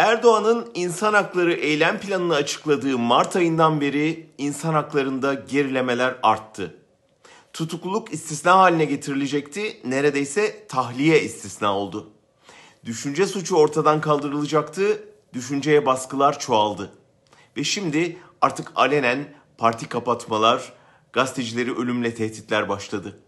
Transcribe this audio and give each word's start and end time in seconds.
Erdoğan'ın 0.00 0.70
insan 0.74 1.14
hakları 1.14 1.52
eylem 1.52 2.00
planını 2.00 2.34
açıkladığı 2.34 2.98
Mart 2.98 3.36
ayından 3.36 3.80
beri 3.80 4.26
insan 4.38 4.74
haklarında 4.74 5.34
gerilemeler 5.34 6.16
arttı. 6.22 6.74
Tutukluluk 7.52 8.12
istisna 8.12 8.58
haline 8.58 8.84
getirilecekti, 8.84 9.80
neredeyse 9.84 10.66
tahliye 10.68 11.22
istisna 11.22 11.76
oldu. 11.76 12.10
Düşünce 12.84 13.26
suçu 13.26 13.56
ortadan 13.56 14.00
kaldırılacaktı, 14.00 15.04
düşünceye 15.32 15.86
baskılar 15.86 16.38
çoğaldı. 16.38 16.92
Ve 17.56 17.64
şimdi 17.64 18.16
artık 18.40 18.72
alenen 18.74 19.34
parti 19.58 19.88
kapatmalar, 19.88 20.72
gazetecileri 21.12 21.74
ölümle 21.74 22.14
tehditler 22.14 22.68
başladı. 22.68 23.18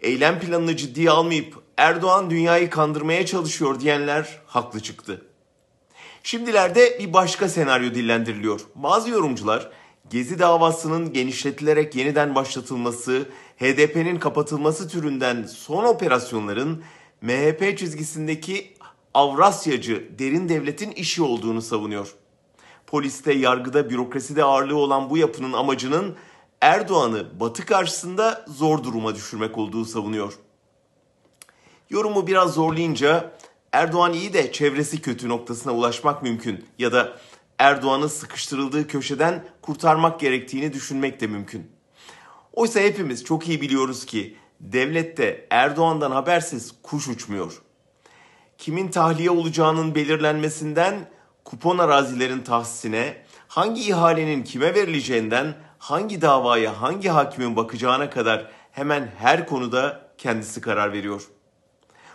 Eylem 0.00 0.40
planını 0.40 0.76
ciddiye 0.76 1.10
almayıp 1.10 1.62
Erdoğan 1.76 2.30
dünyayı 2.30 2.70
kandırmaya 2.70 3.26
çalışıyor 3.26 3.80
diyenler 3.80 4.40
haklı 4.46 4.80
çıktı. 4.80 5.22
Şimdilerde 6.26 6.98
bir 6.98 7.12
başka 7.12 7.48
senaryo 7.48 7.94
dillendiriliyor. 7.94 8.60
Bazı 8.74 9.10
yorumcular 9.10 9.70
Gezi 10.10 10.38
davasının 10.38 11.12
genişletilerek 11.12 11.94
yeniden 11.94 12.34
başlatılması, 12.34 13.28
HDP'nin 13.56 14.18
kapatılması 14.18 14.88
türünden 14.88 15.42
son 15.42 15.84
operasyonların 15.84 16.82
MHP 17.22 17.78
çizgisindeki 17.78 18.74
Avrasyacı 19.14 20.18
derin 20.18 20.48
devletin 20.48 20.90
işi 20.90 21.22
olduğunu 21.22 21.62
savunuyor. 21.62 22.14
Poliste, 22.86 23.32
yargıda, 23.32 23.90
bürokraside 23.90 24.44
ağırlığı 24.44 24.76
olan 24.76 25.10
bu 25.10 25.16
yapının 25.16 25.52
amacının 25.52 26.16
Erdoğan'ı 26.60 27.40
Batı 27.40 27.66
karşısında 27.66 28.44
zor 28.48 28.84
duruma 28.84 29.14
düşürmek 29.14 29.58
olduğu 29.58 29.84
savunuyor. 29.84 30.38
Yorumu 31.90 32.26
biraz 32.26 32.54
zorlayınca 32.54 33.32
Erdoğan 33.72 34.12
iyi 34.12 34.32
de 34.32 34.52
çevresi 34.52 35.02
kötü 35.02 35.28
noktasına 35.28 35.72
ulaşmak 35.72 36.22
mümkün 36.22 36.64
ya 36.78 36.92
da 36.92 37.16
Erdoğan'ı 37.58 38.08
sıkıştırıldığı 38.08 38.88
köşeden 38.88 39.44
kurtarmak 39.62 40.20
gerektiğini 40.20 40.72
düşünmek 40.72 41.20
de 41.20 41.26
mümkün. 41.26 41.70
Oysa 42.52 42.80
hepimiz 42.80 43.24
çok 43.24 43.48
iyi 43.48 43.60
biliyoruz 43.60 44.06
ki 44.06 44.36
devlette 44.60 45.46
Erdoğan'dan 45.50 46.10
habersiz 46.10 46.74
kuş 46.82 47.08
uçmuyor. 47.08 47.62
Kimin 48.58 48.88
tahliye 48.88 49.30
olacağının 49.30 49.94
belirlenmesinden 49.94 51.08
kupon 51.44 51.78
arazilerin 51.78 52.40
tahsisine, 52.40 53.16
hangi 53.48 53.82
ihalenin 53.82 54.42
kime 54.42 54.74
verileceğinden, 54.74 55.54
hangi 55.78 56.22
davaya 56.22 56.82
hangi 56.82 57.08
hakimin 57.08 57.56
bakacağına 57.56 58.10
kadar 58.10 58.50
hemen 58.72 59.12
her 59.18 59.46
konuda 59.46 60.10
kendisi 60.18 60.60
karar 60.60 60.92
veriyor. 60.92 61.28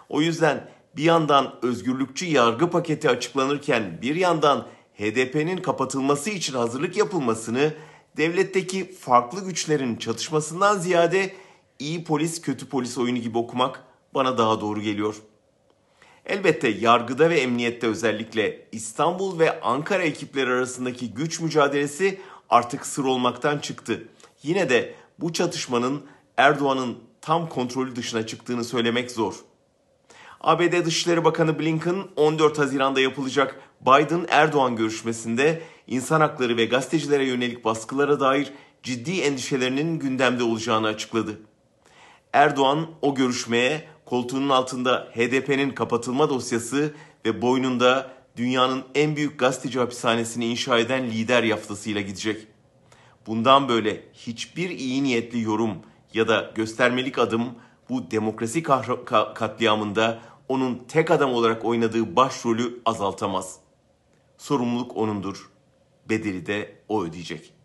O 0.10 0.22
yüzden 0.22 0.70
bir 0.96 1.04
yandan 1.04 1.56
özgürlükçü 1.62 2.26
yargı 2.26 2.70
paketi 2.70 3.10
açıklanırken 3.10 4.00
bir 4.02 4.16
yandan 4.16 4.68
HDP'nin 4.94 5.58
kapatılması 5.58 6.30
için 6.30 6.54
hazırlık 6.54 6.98
yapılmasını 6.98 7.74
devletteki 8.18 8.94
farklı 8.94 9.46
güçlerin 9.46 9.96
çatışmasından 9.96 10.78
ziyade 10.78 11.34
iyi 11.80 12.04
polis 12.04 12.42
kötü 12.42 12.70
polis 12.70 12.98
oyunu 12.98 13.18
gibi 13.18 13.38
okumak 13.38 13.84
bana 14.14 14.38
daha 14.38 14.62
doğru 14.62 14.82
geliyor. 14.82 15.16
Elbette 16.26 16.68
yargıda 16.68 17.30
ve 17.30 17.40
emniyette 17.40 17.88
özellikle 17.88 18.68
İstanbul 18.72 19.40
ve 19.40 19.62
Ankara 19.62 20.04
ekipleri 20.04 20.50
arasındaki 20.50 21.14
güç 21.14 21.40
mücadelesi 21.40 22.22
artık 22.50 22.86
sır 22.86 23.04
olmaktan 23.04 23.60
çıktı. 23.60 24.08
Yine 24.44 24.70
de 24.70 24.96
bu 25.20 25.34
çatışmanın 25.34 26.02
Erdoğan'ın 26.38 26.98
tam 27.22 27.50
kontrolü 27.50 27.96
dışına 27.96 28.28
çıktığını 28.28 28.64
söylemek 28.64 29.12
zor. 29.12 29.36
ABD 30.44 30.86
Dışişleri 30.86 31.24
Bakanı 31.24 31.60
Blinken 31.60 31.96
14 32.16 32.60
Haziran'da 32.60 33.00
yapılacak 33.00 33.62
Biden-Erdoğan 33.82 34.76
görüşmesinde 34.76 35.62
insan 35.88 36.22
hakları 36.22 36.58
ve 36.58 36.66
gazetecilere 36.66 37.26
yönelik 37.26 37.66
baskılara 37.66 38.20
dair 38.20 38.54
ciddi 38.84 39.22
endişelerinin 39.22 40.00
gündemde 40.00 40.44
olacağını 40.44 40.88
açıkladı. 40.88 41.42
Erdoğan 42.34 42.88
o 43.02 43.16
görüşmeye 43.16 43.88
koltuğunun 44.06 44.50
altında 44.50 45.08
HDP'nin 45.16 45.72
kapatılma 45.72 46.30
dosyası 46.30 46.94
ve 47.26 47.42
boynunda 47.42 48.12
dünyanın 48.38 48.84
en 48.96 49.16
büyük 49.16 49.40
gazeteci 49.40 49.80
hapishanesini 49.80 50.46
inşa 50.46 50.80
eden 50.80 51.06
lider 51.06 51.44
yaftasıyla 51.44 52.02
gidecek. 52.02 52.48
Bundan 53.28 53.70
böyle 53.70 54.04
hiçbir 54.14 54.70
iyi 54.70 55.04
niyetli 55.04 55.42
yorum 55.42 55.78
ya 56.14 56.28
da 56.28 56.52
göstermelik 56.56 57.20
adım 57.20 57.46
bu 57.92 58.12
demokrasi 58.12 58.64
katliamında 59.34 60.20
onun 60.52 60.84
tek 60.88 61.12
adam 61.12 61.34
olarak 61.34 61.66
oynadığı 61.66 62.16
başrolü 62.16 62.82
azaltamaz. 62.86 63.60
Sorumluluk 64.38 64.98
onundur. 64.98 65.52
Bedeli 66.10 66.46
de 66.46 66.76
o 66.88 67.04
ödeyecek.'' 67.04 67.61